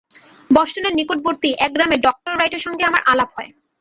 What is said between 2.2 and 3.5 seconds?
রাইটের সঙ্গে আমার আলাপ হয়।